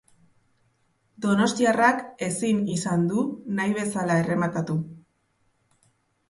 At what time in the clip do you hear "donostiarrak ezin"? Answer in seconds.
1.25-2.63